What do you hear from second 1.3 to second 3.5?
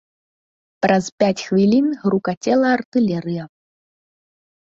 хвілін грукацела артылерыя.